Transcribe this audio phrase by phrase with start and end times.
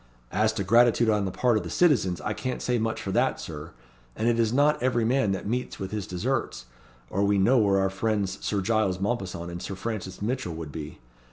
[0.31, 3.39] "As to gratitude on the part of the citizens, I can't say much for that,
[3.39, 3.69] Sir.
[4.15, 6.65] And it is not every man that meets with his desserts,
[7.11, 10.97] or we know where our friends Sir Giles Mompesson and Sir Francis Mitchell would be.